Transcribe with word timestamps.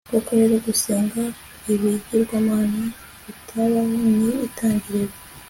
koko 0.09 0.29
rero, 0.39 0.55
gusenga 0.67 1.21
ibigirwamana 1.73 2.83
bitabaho 3.25 3.93
ni 4.15 4.19
intangiriro 4.45 5.13